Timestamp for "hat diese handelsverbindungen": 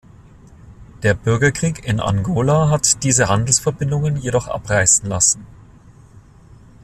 2.71-4.17